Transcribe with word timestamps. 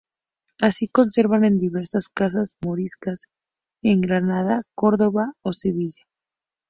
Así 0.59 0.87
se 0.87 0.91
conserva 0.91 1.37
en 1.45 1.59
diversas 1.59 2.09
casas 2.09 2.55
moriscas 2.59 3.25
en 3.83 4.01
Granada, 4.01 4.63
Córdoba 4.73 5.33
o 5.43 5.53
Sevilla. 5.53 6.01